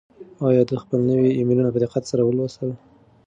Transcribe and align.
آیا 0.47 0.63
ده 0.69 0.75
خپل 0.83 0.99
نوي 1.09 1.29
ایمیلونه 1.33 1.69
په 1.71 1.79
دقت 1.85 2.03
سره 2.11 2.21
ولوستل؟ 2.25 2.69